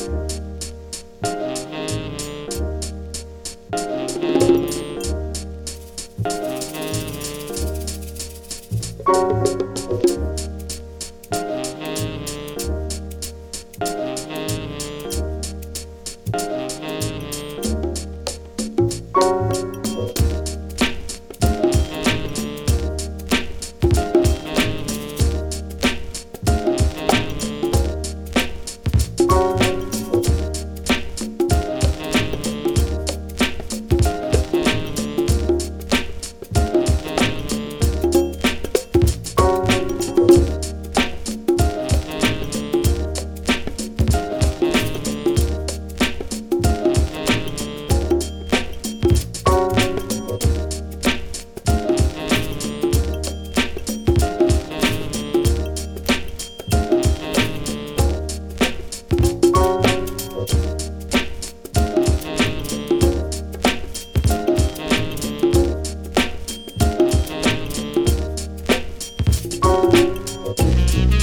thank 0.00 0.30
you 9.12 9.49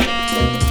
Música 0.07 0.66